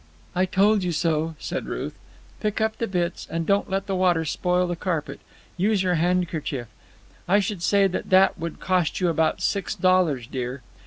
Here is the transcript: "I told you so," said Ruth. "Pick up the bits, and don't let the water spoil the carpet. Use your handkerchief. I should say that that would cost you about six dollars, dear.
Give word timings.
"I 0.33 0.47
told 0.47 0.81
you 0.83 0.91
so," 0.91 1.35
said 1.37 1.67
Ruth. 1.67 1.93
"Pick 2.39 2.59
up 2.59 2.79
the 2.79 2.87
bits, 2.87 3.27
and 3.29 3.45
don't 3.45 3.69
let 3.69 3.85
the 3.85 3.95
water 3.95 4.25
spoil 4.25 4.65
the 4.65 4.75
carpet. 4.75 5.19
Use 5.57 5.83
your 5.83 5.93
handkerchief. 5.93 6.67
I 7.27 7.39
should 7.39 7.61
say 7.61 7.85
that 7.85 8.09
that 8.09 8.35
would 8.39 8.59
cost 8.59 8.99
you 8.99 9.09
about 9.09 9.41
six 9.43 9.75
dollars, 9.75 10.25
dear. 10.25 10.63